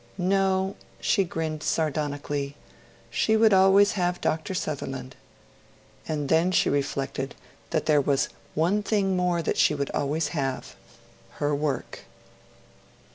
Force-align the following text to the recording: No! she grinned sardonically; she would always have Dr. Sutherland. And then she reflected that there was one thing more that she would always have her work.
No! 0.17 0.77
she 0.99 1.23
grinned 1.23 1.61
sardonically; 1.61 2.55
she 3.11 3.37
would 3.37 3.53
always 3.53 3.91
have 3.91 4.19
Dr. 4.19 4.55
Sutherland. 4.55 5.15
And 6.07 6.27
then 6.27 6.51
she 6.51 6.71
reflected 6.71 7.35
that 7.69 7.85
there 7.85 8.01
was 8.01 8.29
one 8.55 8.81
thing 8.81 9.15
more 9.15 9.43
that 9.43 9.57
she 9.59 9.75
would 9.75 9.91
always 9.91 10.29
have 10.29 10.75
her 11.33 11.53
work. 11.53 12.05